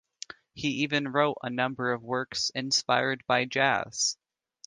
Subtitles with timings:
[0.55, 4.17] He even wrote a number of works inspired by jazz.